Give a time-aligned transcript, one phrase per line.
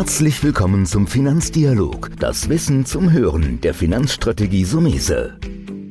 [0.00, 5.38] Herzlich willkommen zum Finanzdialog, das Wissen zum Hören der Finanzstrategie Sumese.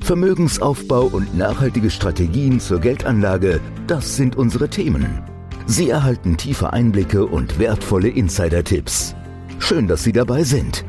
[0.01, 5.21] Vermögensaufbau und nachhaltige Strategien zur Geldanlage, das sind unsere Themen.
[5.67, 9.13] Sie erhalten tiefe Einblicke und wertvolle Insider-Tipps.
[9.59, 10.83] Schön, dass Sie dabei sind.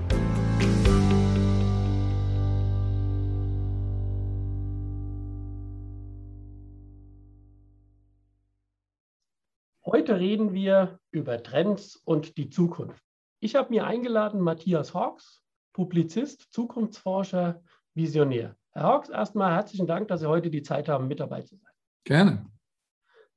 [9.84, 13.09] Heute reden wir über Trends und die Zukunft.
[13.42, 15.42] Ich habe mir eingeladen Matthias Hawks,
[15.72, 17.62] Publizist, Zukunftsforscher,
[17.94, 18.54] Visionär.
[18.72, 21.72] Herr Hawks, erstmal herzlichen Dank, dass Sie heute die Zeit haben, mit dabei zu sein.
[22.04, 22.46] Gerne.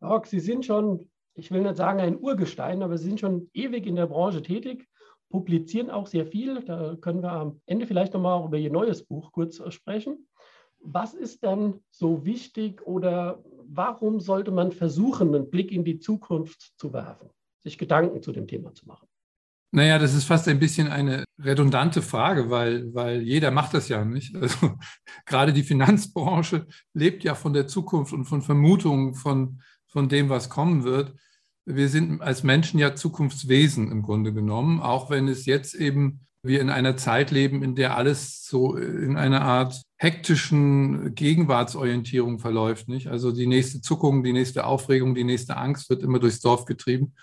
[0.01, 3.49] Herr Hawks, Sie sind schon, ich will nicht sagen ein Urgestein, aber Sie sind schon
[3.53, 4.89] ewig in der Branche tätig,
[5.29, 6.61] publizieren auch sehr viel.
[6.65, 10.27] Da können wir am Ende vielleicht nochmal über Ihr neues Buch kurz sprechen.
[10.79, 16.73] Was ist denn so wichtig oder warum sollte man versuchen, einen Blick in die Zukunft
[16.77, 17.29] zu werfen,
[17.63, 19.07] sich Gedanken zu dem Thema zu machen?
[19.75, 24.05] Naja, das ist fast ein bisschen eine redundante Frage, weil, weil jeder macht das ja
[24.05, 24.35] nicht.
[24.39, 24.77] Also
[25.25, 30.49] gerade die Finanzbranche lebt ja von der Zukunft und von Vermutungen von, von dem, was
[30.49, 31.15] kommen wird.
[31.65, 36.61] Wir sind als Menschen ja Zukunftswesen im Grunde genommen, auch wenn es jetzt eben wir
[36.61, 42.89] in einer Zeit leben, in der alles so in einer Art hektischen Gegenwartsorientierung verläuft.
[42.89, 43.07] Nicht?
[43.07, 47.15] Also die nächste Zuckung, die nächste Aufregung, die nächste Angst wird immer durchs Dorf getrieben.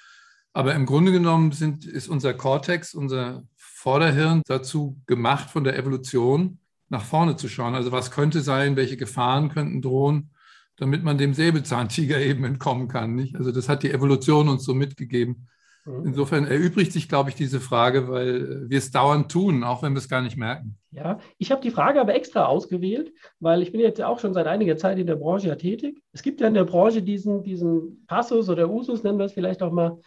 [0.53, 6.59] Aber im Grunde genommen sind, ist unser Kortex, unser Vorderhirn dazu gemacht, von der Evolution
[6.89, 7.75] nach vorne zu schauen.
[7.75, 10.31] Also was könnte sein, welche Gefahren könnten drohen,
[10.77, 13.15] damit man dem Säbelzahntiger eben entkommen kann.
[13.15, 13.37] Nicht?
[13.37, 15.49] Also das hat die Evolution uns so mitgegeben.
[15.85, 16.07] Mhm.
[16.07, 19.99] Insofern erübrigt sich, glaube ich, diese Frage, weil wir es dauernd tun, auch wenn wir
[19.99, 20.77] es gar nicht merken.
[20.91, 24.47] Ja, ich habe die Frage aber extra ausgewählt, weil ich bin jetzt auch schon seit
[24.47, 26.03] einiger Zeit in der Branche ja tätig.
[26.13, 29.63] Es gibt ja in der Branche diesen, diesen Passus oder Usus, nennen wir es vielleicht
[29.63, 29.99] auch mal,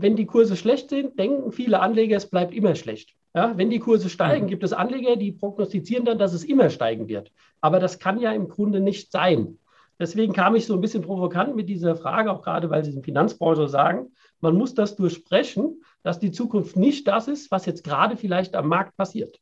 [0.00, 3.14] wenn die Kurse schlecht sind, denken viele Anleger, es bleibt immer schlecht.
[3.34, 4.48] Ja, wenn die Kurse steigen, mhm.
[4.48, 7.30] gibt es Anleger, die prognostizieren dann, dass es immer steigen wird.
[7.60, 9.58] Aber das kann ja im Grunde nicht sein.
[9.98, 12.96] Deswegen kam ich so ein bisschen provokant mit dieser Frage, auch gerade weil Sie in
[12.96, 17.82] der Finanzbranche sagen, man muss das durchsprechen, dass die Zukunft nicht das ist, was jetzt
[17.82, 19.40] gerade vielleicht am Markt passiert.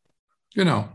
[0.55, 0.89] Genau.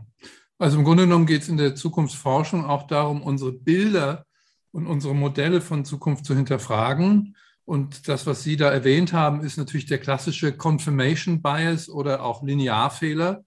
[0.58, 4.26] Also im Grunde genommen geht es in der Zukunftsforschung auch darum, unsere Bilder
[4.72, 7.36] und unsere Modelle von Zukunft zu hinterfragen.
[7.72, 12.42] Und das, was Sie da erwähnt haben, ist natürlich der klassische Confirmation Bias oder auch
[12.42, 13.46] Linearfehler.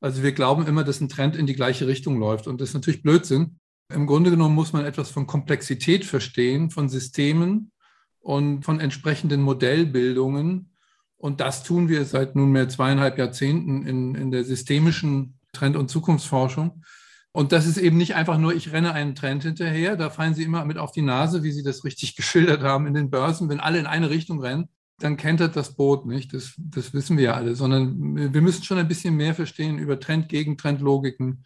[0.00, 2.46] Also wir glauben immer, dass ein Trend in die gleiche Richtung läuft.
[2.46, 3.58] Und das ist natürlich Blödsinn.
[3.92, 7.70] Im Grunde genommen muss man etwas von Komplexität verstehen, von Systemen
[8.20, 10.72] und von entsprechenden Modellbildungen.
[11.18, 16.82] Und das tun wir seit nunmehr zweieinhalb Jahrzehnten in, in der systemischen Trend- und Zukunftsforschung.
[17.36, 19.96] Und das ist eben nicht einfach nur, ich renne einen Trend hinterher.
[19.96, 22.94] Da fallen Sie immer mit auf die Nase, wie Sie das richtig geschildert haben in
[22.94, 23.50] den Börsen.
[23.50, 24.70] Wenn alle in eine Richtung rennen,
[25.00, 26.32] dann kentert das Boot nicht.
[26.32, 30.00] Das, das wissen wir ja alle, sondern wir müssen schon ein bisschen mehr verstehen über
[30.00, 31.44] Trend-Gegen-Trend-Logiken,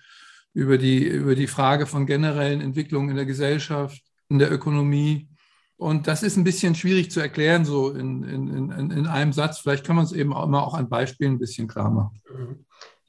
[0.55, 5.29] über die, über die Frage von generellen Entwicklungen in der Gesellschaft, in der Ökonomie.
[5.77, 9.59] Und das ist ein bisschen schwierig zu erklären, so in, in, in, in einem Satz.
[9.59, 12.21] Vielleicht kann man es eben auch immer auch an Beispielen ein bisschen klar machen.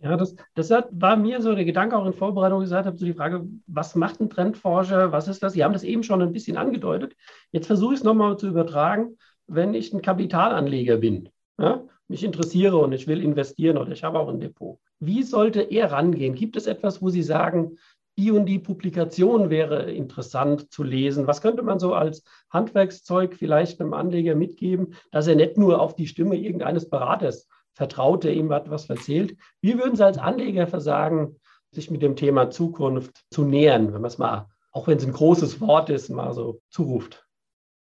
[0.04, 3.14] Ja, das, das war mir so der Gedanke auch in Vorbereitung gesagt habe, so die
[3.14, 5.54] Frage, was macht ein Trendforscher, was ist das?
[5.54, 7.16] Sie haben das eben schon ein bisschen angedeutet.
[7.52, 11.30] Jetzt versuche ich es nochmal zu übertragen, wenn ich ein Kapitalanleger bin,
[11.60, 14.80] ja, mich interessiere und ich will investieren oder ich habe auch ein Depot.
[15.00, 16.34] Wie sollte er rangehen?
[16.34, 17.78] Gibt es etwas, wo Sie sagen,
[18.18, 21.28] die und die Publikation wäre interessant zu lesen.
[21.28, 25.96] Was könnte man so als Handwerkszeug vielleicht einem Anleger mitgeben, dass er nicht nur auf
[25.96, 29.38] die Stimme irgendeines Beraters vertraut, der ihm etwas erzählt?
[29.62, 31.36] Wie würden Sie als Anleger versagen,
[31.72, 35.14] sich mit dem Thema Zukunft zu nähern, wenn man es mal, auch wenn es ein
[35.14, 37.26] großes Wort ist, mal so zuruft?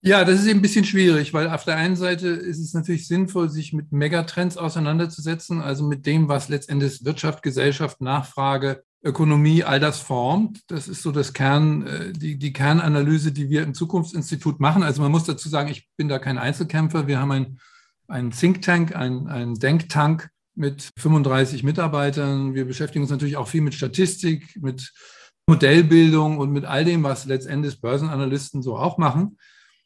[0.02, 3.06] Ja, das ist eben ein bisschen schwierig, weil auf der einen Seite ist es natürlich
[3.06, 9.78] sinnvoll, sich mit Megatrends auseinanderzusetzen, also mit dem, was letztendlich Wirtschaft, Gesellschaft, Nachfrage, Ökonomie all
[9.78, 10.60] das formt.
[10.68, 14.82] Das ist so das Kern, äh, die, die Kernanalyse, die wir im Zukunftsinstitut machen.
[14.82, 17.06] Also man muss dazu sagen, ich bin da kein Einzelkämpfer.
[17.06, 17.60] Wir haben ein,
[18.10, 22.54] ein Think Tank, ein, ein Denktank mit 35 Mitarbeitern.
[22.54, 24.92] Wir beschäftigen uns natürlich auch viel mit Statistik, mit
[25.47, 29.39] Modellbildung und mit all dem, was letztendlich Börsenanalysten so auch machen.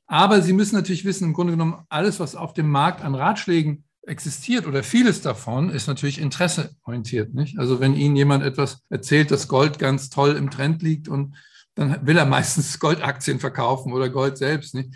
[0.06, 3.84] Aber Sie müssen natürlich wissen, im Grunde genommen, alles, was auf dem Markt an Ratschlägen
[4.06, 7.32] existiert oder vieles davon ist natürlich interesseorientiert.
[7.34, 7.58] Nicht?
[7.58, 11.36] Also wenn Ihnen jemand etwas erzählt, dass Gold ganz toll im Trend liegt und
[11.74, 14.74] dann will er meistens Goldaktien verkaufen oder Gold selbst.
[14.74, 14.90] Nicht?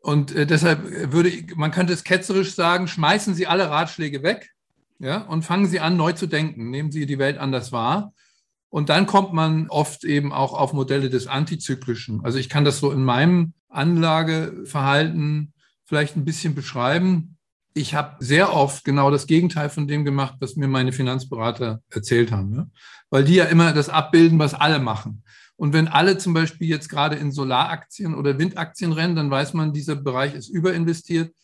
[0.00, 4.50] Und äh, deshalb würde ich, man könnte es ketzerisch sagen, schmeißen Sie alle Ratschläge weg
[4.98, 6.70] ja, und fangen Sie an, neu zu denken.
[6.70, 8.12] Nehmen Sie die Welt anders wahr.
[8.68, 12.24] Und dann kommt man oft eben auch auf Modelle des Antizyklischen.
[12.24, 15.52] Also ich kann das so in meinem Anlageverhalten
[15.84, 17.36] vielleicht ein bisschen beschreiben
[17.74, 22.32] ich habe sehr oft genau das Gegenteil von dem gemacht, was mir meine Finanzberater erzählt
[22.32, 22.50] haben.
[22.50, 22.70] Ne?
[23.10, 25.22] Weil die ja immer das abbilden, was alle machen.
[25.60, 29.74] Und wenn alle zum Beispiel jetzt gerade in Solaraktien oder Windaktien rennen, dann weiß man,
[29.74, 31.34] dieser Bereich ist überinvestiert.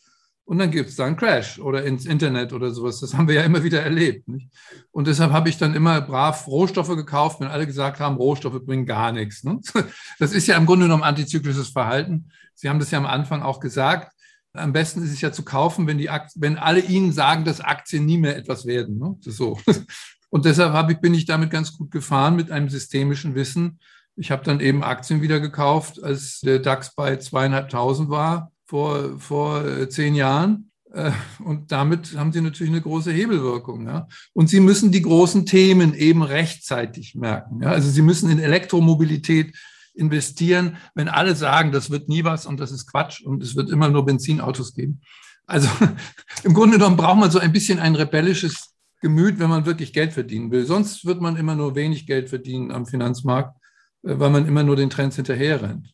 [0.43, 2.99] Und dann gibt es da einen Crash oder ins Internet oder sowas.
[2.99, 4.27] Das haben wir ja immer wieder erlebt.
[4.27, 4.49] Nicht?
[4.89, 8.87] Und deshalb habe ich dann immer brav Rohstoffe gekauft, wenn alle gesagt haben, Rohstoffe bringen
[8.87, 9.43] gar nichts.
[9.43, 9.59] Ne?
[10.17, 12.31] Das ist ja im Grunde genommen antizyklisches Verhalten.
[12.55, 14.11] Sie haben das ja am Anfang auch gesagt.
[14.53, 17.61] Am besten ist es ja zu kaufen, wenn, die Aktien, wenn alle Ihnen sagen, dass
[17.61, 18.97] Aktien nie mehr etwas werden.
[18.97, 19.15] Ne?
[19.19, 19.59] So.
[20.29, 23.77] Und deshalb ich, bin ich damit ganz gut gefahren mit einem systemischen Wissen.
[24.17, 29.65] Ich habe dann eben Aktien wieder gekauft, als der DAX bei zweieinhalbtausend war vor, vor
[29.65, 30.71] äh, zehn Jahren.
[30.91, 31.11] Äh,
[31.43, 33.85] und damit haben sie natürlich eine große Hebelwirkung.
[33.85, 34.07] Ja?
[34.33, 37.61] Und sie müssen die großen Themen eben rechtzeitig merken.
[37.61, 37.71] Ja?
[37.71, 39.55] Also sie müssen in Elektromobilität
[39.93, 43.69] investieren, wenn alle sagen, das wird nie was und das ist Quatsch und es wird
[43.69, 45.01] immer nur Benzinautos geben.
[45.45, 45.69] Also
[46.43, 50.13] im Grunde genommen braucht man so ein bisschen ein rebellisches Gemüt, wenn man wirklich Geld
[50.13, 50.65] verdienen will.
[50.65, 53.55] Sonst wird man immer nur wenig Geld verdienen am Finanzmarkt,
[54.01, 55.93] weil man immer nur den Trends hinterher rennt.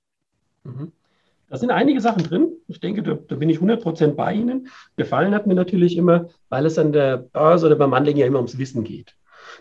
[0.63, 0.91] Mhm.
[1.49, 2.51] Da sind einige Sachen drin.
[2.67, 4.69] Ich denke, da, da bin ich 100% bei Ihnen.
[4.95, 8.39] Gefallen hat mir natürlich immer, weil es an der Börse oder beim Anlegen ja immer
[8.39, 9.15] ums Wissen geht.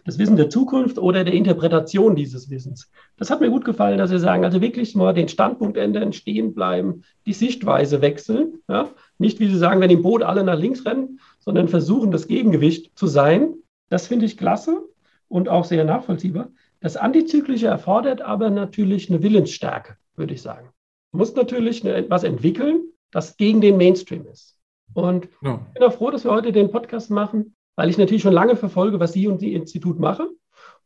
[0.05, 2.91] Das Wissen der Zukunft oder der Interpretation dieses Wissens.
[3.19, 6.55] Das hat mir gut gefallen, dass Sie sagen, also wirklich mal den Standpunkt ändern, stehen
[6.55, 8.55] bleiben, die Sichtweise wechseln.
[8.69, 8.89] Ja?
[9.19, 12.97] Nicht, wie Sie sagen, wenn im Boot alle nach links rennen, sondern versuchen, das Gegengewicht
[12.97, 13.55] zu sein.
[13.91, 14.83] Das finde ich klasse
[15.29, 16.49] und auch sehr nachvollziehbar.
[16.83, 20.69] Das Antizyklische erfordert aber natürlich eine Willensstärke, würde ich sagen
[21.13, 24.59] muss natürlich etwas entwickeln, das gegen den Mainstream ist.
[24.95, 25.61] Und ja.
[25.69, 28.57] ich bin auch froh, dass wir heute den Podcast machen, weil ich natürlich schon lange
[28.57, 30.29] verfolge, was Sie und die Institut machen.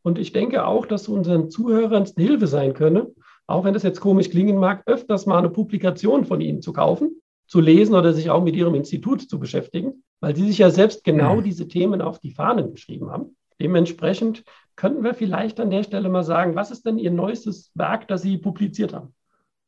[0.03, 3.11] Und ich denke auch, dass unseren Zuhörern eine Hilfe sein könne,
[3.47, 7.21] auch wenn das jetzt komisch klingen mag, öfters mal eine Publikation von Ihnen zu kaufen,
[7.47, 11.03] zu lesen oder sich auch mit Ihrem Institut zu beschäftigen, weil Sie sich ja selbst
[11.03, 11.41] genau ja.
[11.41, 13.35] diese Themen auf die Fahnen geschrieben haben.
[13.59, 14.43] Dementsprechend
[14.77, 18.21] könnten wir vielleicht an der Stelle mal sagen, was ist denn Ihr neuestes Werk, das
[18.21, 19.13] Sie publiziert haben?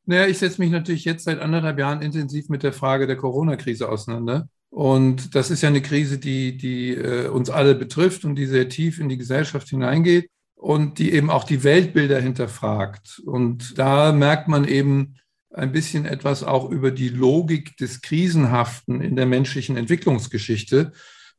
[0.06, 3.90] Naja, ich setze mich natürlich jetzt seit anderthalb Jahren intensiv mit der Frage der Corona-Krise
[3.90, 4.48] auseinander.
[4.70, 8.70] Und das ist ja eine Krise, die, die äh, uns alle betrifft und die sehr
[8.70, 13.22] tief in die Gesellschaft hineingeht und die eben auch die Weltbilder hinterfragt.
[13.26, 15.16] Und da merkt man eben
[15.52, 20.92] ein bisschen etwas auch über die Logik des Krisenhaften in der menschlichen Entwicklungsgeschichte.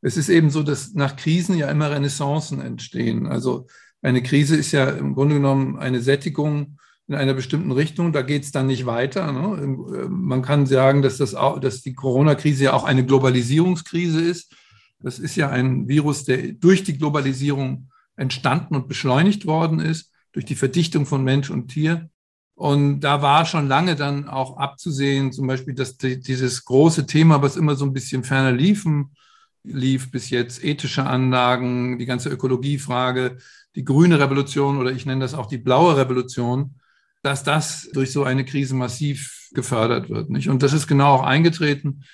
[0.03, 3.27] Es ist eben so, dass nach Krisen ja immer Renaissancen entstehen.
[3.27, 3.67] Also
[4.03, 8.13] eine Krise ist ja im Grunde genommen eine Sättigung in einer bestimmten Richtung.
[8.13, 9.33] Da geht es dann nicht weiter.
[9.33, 9.63] Ne?
[9.63, 14.55] Äh, man kann sagen, dass, das auch, dass die Corona-Krise ja auch eine Globalisierungskrise ist.
[15.01, 20.45] Das ist ja ein Virus, der durch die Globalisierung entstanden und beschleunigt worden ist, durch
[20.45, 22.11] die Verdichtung von Mensch und Tier.
[22.55, 27.41] Und da war schon lange dann auch abzusehen, zum Beispiel, dass die, dieses große Thema,
[27.41, 29.17] was immer so ein bisschen ferner liefen,
[29.63, 33.39] lief bis jetzt, ethische Anlagen, die ganze Ökologiefrage,
[33.75, 36.75] die grüne Revolution oder ich nenne das auch die blaue Revolution,
[37.23, 40.31] dass das durch so eine Krise massiv gefördert wird.
[40.31, 40.49] Nicht?
[40.49, 42.05] Und das ist genau auch eingetreten.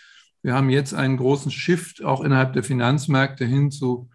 [0.42, 4.08] Wir haben jetzt einen großen Shift auch innerhalb der Finanzmärkte hin zu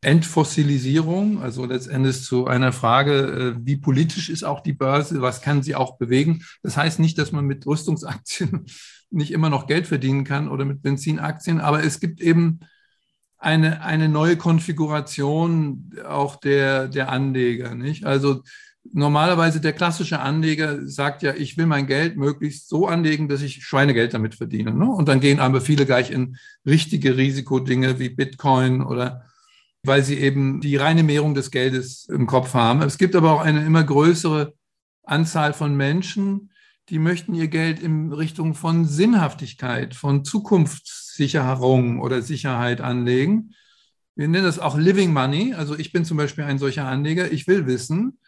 [0.00, 5.62] Entfossilisierung, also letztendlich zu einer Frage, äh, wie politisch ist auch die Börse, was kann
[5.62, 6.44] sie auch bewegen.
[6.62, 8.66] Das heißt nicht, dass man mit Rüstungsaktien
[9.10, 12.60] nicht immer noch Geld verdienen kann oder mit Benzinaktien, aber es gibt eben
[13.38, 17.74] eine, eine neue Konfiguration auch der, der Anleger.
[17.74, 18.04] Nicht?
[18.04, 18.42] Also
[18.92, 23.64] normalerweise der klassische Anleger sagt ja, ich will mein Geld möglichst so anlegen, dass ich
[23.64, 24.74] Schweinegeld damit verdiene.
[24.74, 24.90] Ne?
[24.90, 29.24] Und dann gehen aber viele gleich in richtige Risikodinge wie Bitcoin oder
[29.84, 32.82] weil sie eben die reine Mehrung des Geldes im Kopf haben.
[32.82, 34.54] Es gibt aber auch eine immer größere
[35.04, 36.50] Anzahl von Menschen,
[36.88, 40.24] die möchten ihr Geld in Richtung von Sinnhaftigkeit, von
[41.18, 43.54] Zukunftssicherung oder Sicherheit anlegen.
[44.14, 45.54] Wir nennen das auch Living Money.
[45.54, 47.30] Also ich bin zum Beispiel ein solcher Anleger.
[47.32, 48.18] Ich will wissen,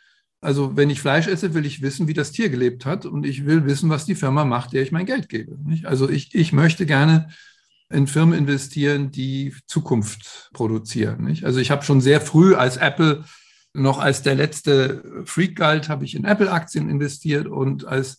[0.40, 3.44] also wenn ich Fleisch esse, will ich wissen, wie das Tier gelebt hat und ich
[3.44, 5.59] will wissen, was die Firma macht, der ich mein Geld gebe.
[5.85, 7.28] Also ich, ich möchte gerne
[7.90, 11.38] in Firmen investieren, die Zukunft produzieren.
[11.42, 13.25] Also ich habe schon sehr früh als Apple
[13.73, 18.18] noch als der letzte Freak galt, habe ich in Apple-Aktien investiert und als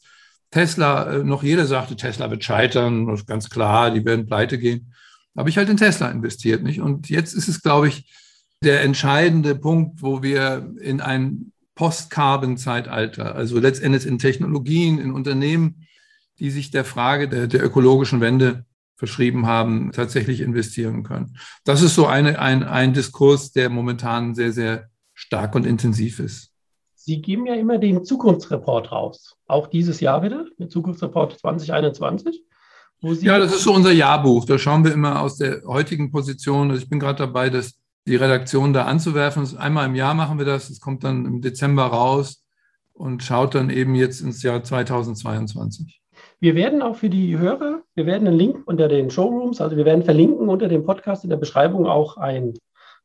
[0.51, 4.93] Tesla äh, noch jeder sagte, Tesla wird scheitern, ganz klar, die werden pleite gehen,
[5.35, 6.61] habe ich halt in Tesla investiert.
[6.61, 6.81] Nicht?
[6.81, 8.13] Und jetzt ist es, glaube ich,
[8.63, 15.87] der entscheidende Punkt, wo wir in ein Post-Carbon-Zeitalter, also letztendlich in Technologien, in Unternehmen,
[16.37, 18.65] die sich der Frage der, der, ökologischen Wende
[18.97, 21.37] verschrieben haben, tatsächlich investieren können.
[21.63, 26.50] Das ist so eine, ein, ein Diskurs, der momentan sehr, sehr stark und intensiv ist.
[27.11, 32.41] Sie geben ja immer den Zukunftsreport raus, auch dieses Jahr wieder, den Zukunftsreport 2021.
[33.01, 34.45] ja, das ist so unser Jahrbuch.
[34.45, 36.71] Da schauen wir immer aus der heutigen Position.
[36.71, 37.73] Also ich bin gerade dabei, das,
[38.07, 39.57] die Redaktion da anzuwerfen.
[39.57, 40.69] Einmal im Jahr machen wir das.
[40.69, 42.45] Es kommt dann im Dezember raus
[42.93, 46.01] und schaut dann eben jetzt ins Jahr 2022.
[46.39, 49.83] Wir werden auch für die Hörer, wir werden einen Link unter den Showrooms, also wir
[49.83, 52.53] werden verlinken unter dem Podcast in der Beschreibung auch ein,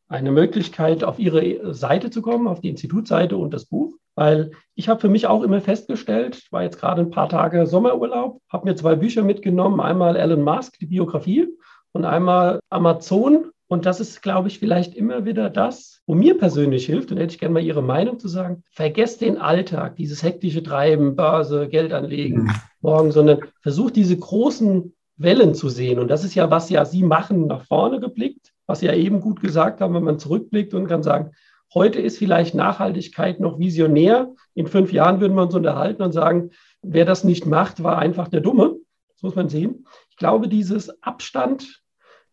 [0.08, 3.94] eine Möglichkeit, auf Ihre Seite zu kommen, auf die Institutsseite und das Buch.
[4.14, 7.66] Weil ich habe für mich auch immer festgestellt, ich war jetzt gerade ein paar Tage
[7.66, 11.48] Sommerurlaub, habe mir zwei Bücher mitgenommen, einmal Elon Musk, die Biografie,
[11.92, 13.50] und einmal Amazon.
[13.68, 17.32] Und das ist, glaube ich, vielleicht immer wieder das, wo mir persönlich hilft, und hätte
[17.32, 21.92] ich gerne mal Ihre Meinung zu sagen, vergesst den Alltag, dieses hektische Treiben, Börse, Geld
[21.92, 22.50] anlegen, mhm.
[22.80, 25.98] morgen, sondern versucht diese großen Wellen zu sehen.
[25.98, 28.35] Und das ist ja, was ja Sie machen, nach vorne geblickt,
[28.66, 31.32] was Sie ja eben gut gesagt haben, wenn man zurückblickt und kann sagen,
[31.74, 34.32] Heute ist vielleicht Nachhaltigkeit noch visionär.
[34.54, 36.50] In fünf Jahren würden wir uns unterhalten und sagen,
[36.82, 38.76] wer das nicht macht, war einfach der Dumme.
[39.14, 39.86] Das muss man sehen.
[40.10, 41.82] Ich glaube, dieses Abstand,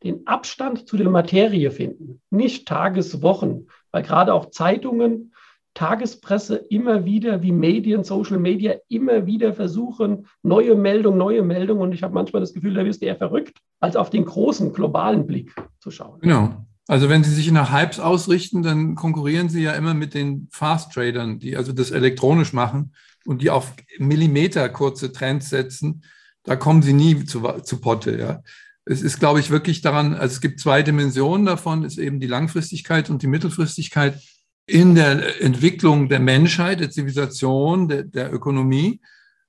[0.04, 5.34] den Abstand zu der Materie finden, nicht Tageswochen, weil gerade auch Zeitungen,
[5.74, 11.80] Tagespresse immer wieder, wie Medien, Social Media, immer wieder versuchen, neue Meldung, neue Meldung.
[11.80, 14.72] Und ich habe manchmal das Gefühl, da wirst du eher verrückt, als auf den großen
[14.72, 16.20] globalen Blick zu schauen.
[16.22, 16.66] Genau.
[16.88, 21.40] Also wenn Sie sich nach Hypes ausrichten, dann konkurrieren Sie ja immer mit den Fast-Tradern,
[21.40, 22.94] die also das elektronisch machen
[23.26, 26.04] und die auf Millimeter kurze Trends setzen.
[26.44, 28.18] Da kommen Sie nie zu, zu Potte.
[28.18, 28.44] Ja.
[28.86, 32.28] Es ist, glaube ich, wirklich daran, also es gibt zwei Dimensionen davon, ist eben die
[32.28, 34.22] Langfristigkeit und die Mittelfristigkeit
[34.66, 39.02] in der Entwicklung der Menschheit, der Zivilisation, der, der Ökonomie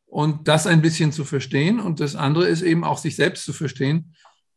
[0.07, 1.81] und das ein bisschen zu verstehen.
[1.81, 4.15] Und das andere ist eben auch sich selbst zu verstehen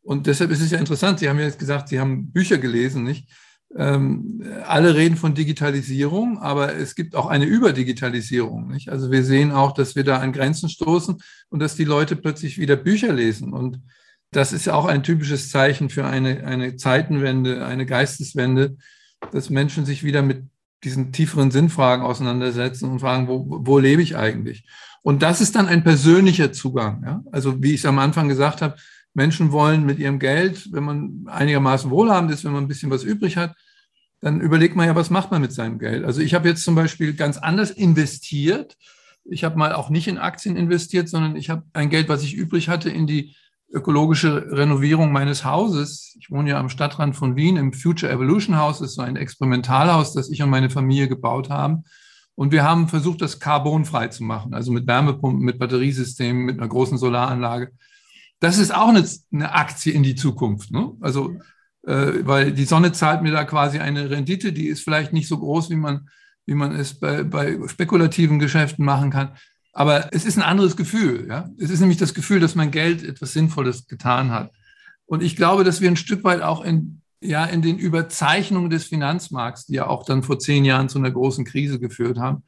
[0.08, 3.04] und deshalb ist es ja interessant, Sie haben ja jetzt gesagt, Sie haben Bücher gelesen,
[3.04, 3.28] nicht?
[3.76, 8.70] Ähm, alle reden von Digitalisierung, aber es gibt auch eine Überdigitalisierung.
[8.70, 8.88] Nicht?
[8.88, 11.18] Also wir sehen auch, dass wir da an Grenzen stoßen
[11.50, 13.52] und dass die Leute plötzlich wieder Bücher lesen.
[13.52, 13.82] Und
[14.32, 18.78] das ist ja auch ein typisches Zeichen für eine, eine Zeitenwende, eine Geisteswende,
[19.34, 20.46] dass Menschen sich wieder mit
[20.86, 24.66] diesen tieferen Sinnfragen auseinandersetzen und fragen, wo, wo lebe ich eigentlich?
[25.04, 27.04] Und das ist dann ein persönlicher Zugang.
[27.06, 27.24] Ja?
[27.34, 28.78] Also wie ich es am Anfang gesagt habe,
[29.18, 33.04] Menschen wollen mit ihrem Geld, wenn man einigermaßen wohlhabend ist, wenn man ein bisschen was
[33.04, 33.56] übrig hat,
[34.22, 36.06] dann überlegt man ja, was macht man mit seinem Geld.
[36.06, 38.78] Also ich habe jetzt zum Beispiel ganz anders investiert.
[39.26, 42.36] Ich habe mal auch nicht in Aktien investiert, sondern ich habe ein Geld, was ich
[42.36, 43.36] übrig hatte, in die
[43.72, 46.16] ökologische Renovierung meines Hauses.
[46.20, 48.80] Ich wohne ja am Stadtrand von Wien im Future Evolution House.
[48.80, 51.86] Das ist so ein Experimentalhaus, das ich und meine Familie gebaut haben.
[52.36, 56.70] Und wir haben versucht, das carbonfrei zu machen, also mit Wärmepumpen, mit Batteriesystemen, mit einer
[56.70, 57.72] großen Solaranlage
[58.40, 60.72] das ist auch eine, eine Aktie in die Zukunft.
[60.72, 60.92] Ne?
[61.02, 61.36] Also,
[61.84, 65.38] äh, weil die Sonne zahlt mir da quasi eine Rendite, die ist vielleicht nicht so
[65.38, 66.10] groß, wie man,
[66.46, 69.32] wie man es bei, bei spekulativen Geschäften machen kann.
[69.74, 71.28] Aber es ist ein anderes Gefühl.
[71.30, 71.50] Ja?
[71.60, 74.52] Es ist nämlich das Gefühl, dass mein Geld etwas Sinnvolles getan hat.
[75.06, 78.86] Und ich glaube, dass wir ein Stück weit auch in, ja, in den Überzeichnungen des
[78.86, 82.44] Finanzmarkts, die ja auch dann vor zehn Jahren zu einer großen Krise geführt haben,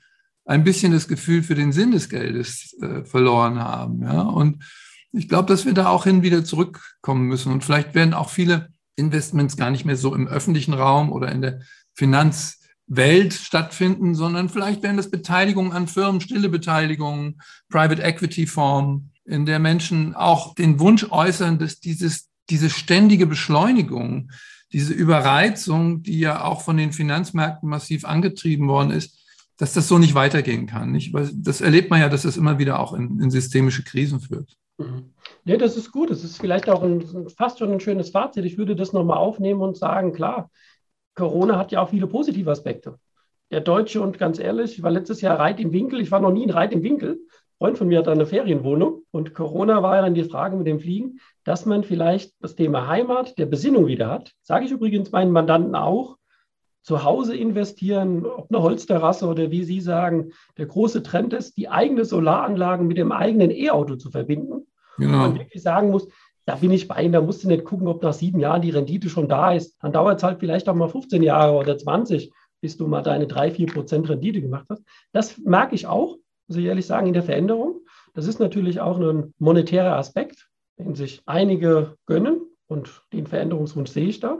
[0.46, 4.01] ein bisschen das Gefühl für den Sinn des Geldes äh, verloren haben.
[4.01, 4.22] Ja?
[4.22, 4.63] Und
[5.12, 7.51] ich glaube, dass wir da auch hin wieder zurückkommen müssen.
[7.51, 11.42] Und vielleicht werden auch viele Investments gar nicht mehr so im öffentlichen Raum oder in
[11.42, 11.62] der
[11.96, 19.46] Finanzwelt stattfinden, sondern vielleicht werden das Beteiligungen an Firmen, stille Beteiligungen, Private Equity Formen, in
[19.46, 24.32] der Menschen auch den Wunsch äußern, dass dieses, diese ständige Beschleunigung,
[24.72, 29.18] diese Überreizung, die ja auch von den Finanzmärkten massiv angetrieben worden ist,
[29.58, 30.92] dass das so nicht weitergehen kann.
[30.92, 31.13] Nicht?
[31.13, 34.56] Weil das erlebt man ja, dass das immer wieder auch in, in systemische Krisen führt.
[34.79, 35.13] Mhm.
[35.43, 36.09] Ja, das ist gut.
[36.09, 37.03] Das ist vielleicht auch ein,
[37.38, 38.45] fast schon ein schönes Fazit.
[38.45, 40.50] Ich würde das nochmal aufnehmen und sagen, klar,
[41.15, 42.98] Corona hat ja auch viele positive Aspekte.
[43.51, 46.00] Der Deutsche, und ganz ehrlich, ich war letztes Jahr Reit im Winkel.
[46.00, 47.12] Ich war noch nie in Reit im Winkel.
[47.12, 49.03] Ein Freund von mir hat da eine Ferienwohnung.
[49.12, 52.88] Und Corona war ja dann die Frage mit dem Fliegen, dass man vielleicht das Thema
[52.88, 54.31] Heimat, der Besinnung wieder hat.
[54.43, 56.17] Sage ich übrigens meinen Mandanten auch.
[56.83, 61.67] Zu Hause investieren, ob eine Holzterrasse oder wie Sie sagen, der große Trend ist, die
[61.67, 64.68] eigene Solaranlage mit dem eigenen E-Auto zu verbinden
[65.00, 65.13] Genau.
[65.13, 66.08] Wo man wirklich sagen muss,
[66.46, 68.72] da bin ich bei Ihnen, da musst du nicht gucken, ob nach sieben Jahren die
[68.72, 69.77] Rendite schon da ist.
[69.82, 73.27] Dann dauert es halt vielleicht auch mal 15 Jahre oder 20, bis du mal deine
[73.27, 74.84] 3, 4 Prozent Rendite gemacht hast.
[75.12, 77.82] Das merke ich auch, muss ich ehrlich sagen, in der Veränderung.
[78.13, 84.08] Das ist natürlich auch ein monetärer Aspekt, den sich einige gönnen und den Veränderungswunsch sehe
[84.08, 84.39] ich da.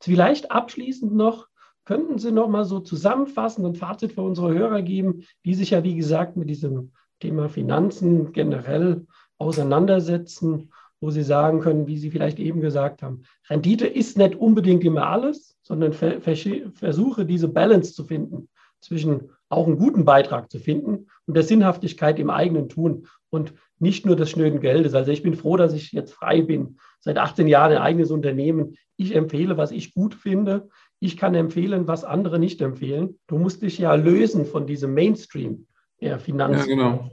[0.00, 1.46] Vielleicht abschließend noch,
[1.84, 5.84] könnten Sie noch mal so zusammenfassend ein Fazit für unsere Hörer geben, die sich ja,
[5.84, 9.06] wie gesagt, mit diesem Thema Finanzen generell
[9.38, 14.84] auseinandersetzen, wo Sie sagen können, wie Sie vielleicht eben gesagt haben, Rendite ist nicht unbedingt
[14.84, 18.48] immer alles, sondern ver versuche diese Balance zu finden
[18.80, 24.06] zwischen auch einen guten Beitrag zu finden und der Sinnhaftigkeit im eigenen Tun und nicht
[24.06, 24.94] nur des schnöden Geldes.
[24.94, 26.78] Also ich bin froh, dass ich jetzt frei bin.
[27.00, 28.76] Seit 18 Jahren ein eigenes Unternehmen.
[28.96, 30.68] Ich empfehle, was ich gut finde.
[31.00, 33.18] Ich kann empfehlen, was andere nicht empfehlen.
[33.26, 35.66] Du musst dich ja lösen von diesem Mainstream
[36.00, 36.70] der Finanzen.
[36.70, 37.10] Ja, genau.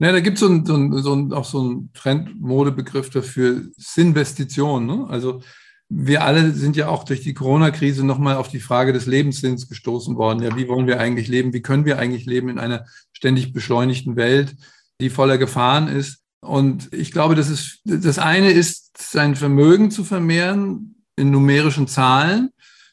[0.00, 4.86] Ja, da gibt so es so so auch so einen Trendmodebegriff dafür, Sinvestition.
[4.86, 5.06] Ne?
[5.08, 5.42] Also
[5.90, 10.16] wir alle sind ja auch durch die Corona-Krise nochmal auf die Frage des Lebenssinns gestoßen
[10.16, 10.42] worden.
[10.42, 11.52] Ja, wie wollen wir eigentlich leben?
[11.52, 14.56] Wie können wir eigentlich leben in einer ständig beschleunigten Welt,
[15.00, 16.22] die voller Gefahren ist?
[16.40, 22.50] Und ich glaube, das ist, das eine ist, sein Vermögen zu vermehren in numerischen Zahlen.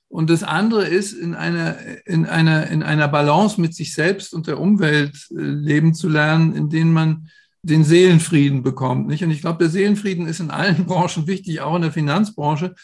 [0.09, 4.47] Und das andere ist, in einer, in einer, in einer Balance mit sich selbst und
[4.47, 7.29] der Umwelt äh, leben zu lernen, in denen man
[7.61, 9.07] den Seelenfrieden bekommt.
[9.07, 9.23] Nicht?
[9.23, 12.75] Und ich glaube, der Seelenfrieden ist in allen Branchen wichtig, auch in der Finanzbranche,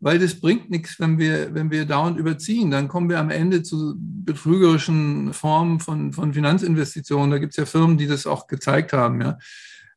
[0.00, 2.70] weil das bringt nichts, wenn wir, wenn wir dauernd überziehen.
[2.70, 7.30] Dann kommen wir am Ende zu betrügerischen Formen von, von Finanzinvestitionen.
[7.30, 9.22] Da gibt es ja Firmen, die das auch gezeigt haben.
[9.22, 9.38] Ja.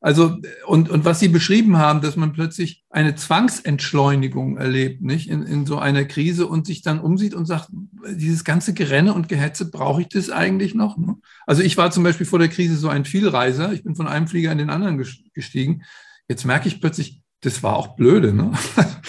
[0.02, 5.44] Also, und, und was Sie beschrieben haben, dass man plötzlich eine Zwangsentschleunigung erlebt, nicht, in,
[5.44, 7.68] in so einer Krise und sich dann umsieht und sagt,
[8.10, 10.98] dieses ganze Gerenne und Gehetze, brauche ich das eigentlich noch?
[10.98, 11.18] Ne?
[11.46, 13.74] Also ich war zum Beispiel vor der Krise so ein Vielreiser.
[13.74, 15.04] Ich bin von einem Flieger in den anderen
[15.34, 15.84] gestiegen.
[16.30, 18.34] Jetzt merke ich plötzlich, das war auch blöde.
[18.34, 18.54] Ne?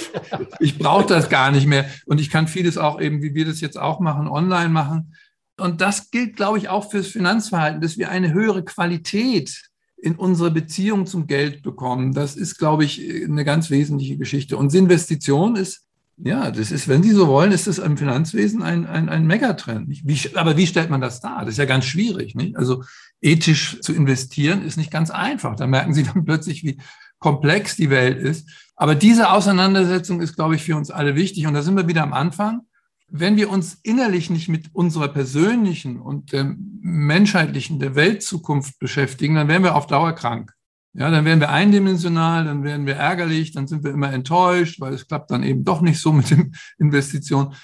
[0.59, 1.89] ich brauche das gar nicht mehr.
[2.07, 5.15] Und ich kann vieles auch eben, wie wir das jetzt auch machen, online machen.
[5.57, 9.70] Und das gilt, glaube ich, auch fürs Finanzverhalten, dass wir eine höhere Qualität
[10.03, 12.13] in unsere Beziehung zum Geld bekommen.
[12.13, 14.57] Das ist, glaube ich, eine ganz wesentliche Geschichte.
[14.57, 18.87] Und Investition ist, ja, das ist, wenn Sie so wollen, ist das im Finanzwesen ein,
[18.87, 19.89] ein, ein Megatrend.
[19.89, 21.41] Wie, aber wie stellt man das dar?
[21.41, 22.35] Das ist ja ganz schwierig.
[22.35, 22.57] Nicht?
[22.57, 22.83] Also
[23.23, 25.57] ethisch zu investieren ist nicht ganz einfach.
[25.57, 26.79] Da merken Sie dann plötzlich, wie
[27.19, 28.49] komplex die Welt ist.
[28.77, 31.47] Aber diese Auseinandersetzung ist, glaube ich, für uns alle wichtig.
[31.47, 32.63] Und da sind wir wieder am Anfang
[33.11, 39.49] wenn wir uns innerlich nicht mit unserer persönlichen und der menschheitlichen, der Weltzukunft beschäftigen, dann
[39.49, 40.53] werden wir auf Dauer krank.
[40.93, 44.95] Ja, dann werden wir eindimensional, dann werden wir ärgerlich, dann sind wir immer enttäuscht, weil
[44.95, 47.55] es klappt dann eben doch nicht so mit den Investitionen.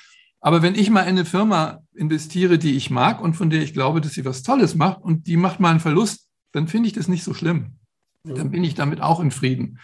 [0.41, 3.73] Aber wenn ich mal in eine Firma investiere, die ich mag und von der ich
[3.73, 6.92] glaube, dass sie was Tolles macht und die macht mal einen Verlust, dann finde ich
[6.92, 7.79] das nicht so schlimm.
[8.23, 9.79] Dann bin ich damit auch in Frieden.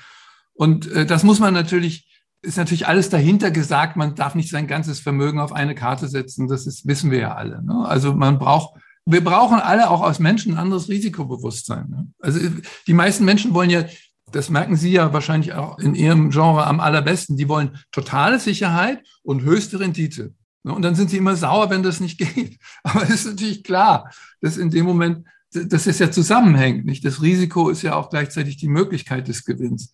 [0.55, 2.12] Und äh, das muss man natürlich
[2.43, 3.97] ist natürlich alles dahinter gesagt.
[3.97, 6.49] Man darf nicht sein ganzes Vermögen auf eine Karte setzen.
[6.49, 7.63] Das ist, wissen wir ja alle.
[7.63, 7.85] Ne?
[7.87, 11.89] Also man braucht, wir brauchen alle auch als Menschen ein anderes Risikobewusstsein.
[11.89, 12.09] Ne?
[12.21, 12.41] Also
[12.87, 13.85] die meisten Menschen wollen ja,
[14.33, 19.07] das merken Sie ja wahrscheinlich auch in Ihrem Genre am allerbesten, die wollen totale Sicherheit
[19.23, 20.35] und höchste Rendite.
[20.65, 20.73] Ne?
[20.73, 22.59] Und dann sind sie immer sauer, wenn das nicht geht.
[22.83, 26.87] Aber es ist natürlich klar, dass in dem Moment, dass es ja zusammenhängt.
[26.87, 27.05] Nicht?
[27.05, 29.93] Das Risiko ist ja auch gleichzeitig die Möglichkeit des Gewinns.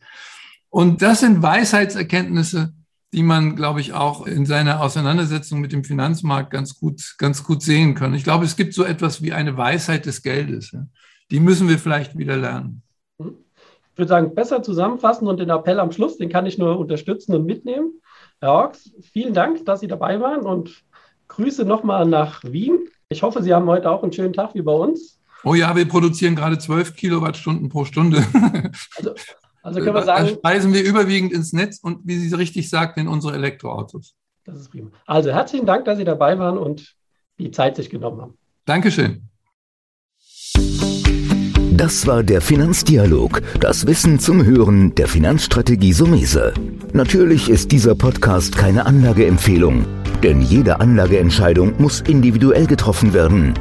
[0.70, 2.72] Und das sind Weisheitserkenntnisse,
[3.12, 7.62] die man, glaube ich, auch in seiner Auseinandersetzung mit dem Finanzmarkt ganz gut, ganz gut
[7.62, 8.12] sehen kann.
[8.14, 10.76] Ich glaube, es gibt so etwas wie eine Weisheit des Geldes.
[11.30, 12.82] Die müssen wir vielleicht wieder lernen.
[13.18, 13.26] Ich
[13.96, 17.46] würde sagen, besser zusammenfassen und den Appell am Schluss, den kann ich nur unterstützen und
[17.46, 18.00] mitnehmen.
[18.40, 20.84] Herr Hawks, vielen Dank, dass Sie dabei waren und
[21.28, 22.78] Grüße nochmal nach Wien.
[23.08, 25.18] Ich hoffe, Sie haben heute auch einen schönen Tag wie bei uns.
[25.44, 28.24] Oh ja, wir produzieren gerade 12 Kilowattstunden pro Stunde.
[28.96, 29.14] Also
[29.62, 30.28] also können wir sagen.
[30.28, 34.14] speisen wir überwiegend ins Netz und wie Sie richtig sagten, in unsere Elektroautos.
[34.44, 34.90] Das ist prima.
[35.06, 36.96] Also herzlichen Dank, dass Sie dabei waren und
[37.38, 38.38] die Zeit sich genommen haben.
[38.64, 39.28] Dankeschön.
[41.78, 46.52] Das war der Finanzdialog, das Wissen zum Hören der Finanzstrategie Sumese.
[46.92, 49.86] Natürlich ist dieser Podcast keine Anlageempfehlung,
[50.22, 53.54] denn jede Anlageentscheidung muss individuell getroffen werden.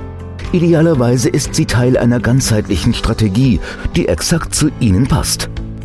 [0.51, 3.59] Idealerweise ist sie Teil einer ganzheitlichen Strategie,
[3.95, 5.49] die exakt zu Ihnen passt.